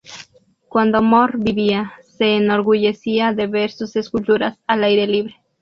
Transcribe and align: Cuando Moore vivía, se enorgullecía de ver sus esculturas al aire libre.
Cuando 0.67 1.03
Moore 1.03 1.37
vivía, 1.37 1.93
se 2.17 2.37
enorgullecía 2.37 3.33
de 3.33 3.45
ver 3.45 3.69
sus 3.69 3.95
esculturas 3.95 4.57
al 4.65 4.83
aire 4.83 5.05
libre. 5.05 5.35